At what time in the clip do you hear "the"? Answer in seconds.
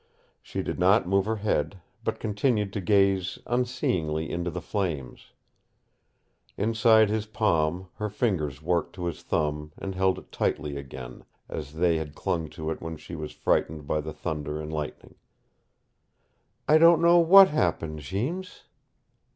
4.49-4.59, 14.01-14.11